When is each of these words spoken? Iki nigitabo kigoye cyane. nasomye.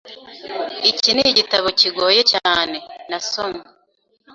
Iki 0.91 1.09
nigitabo 1.15 1.67
kigoye 1.79 2.21
cyane. 2.33 2.77
nasomye. 3.09 3.63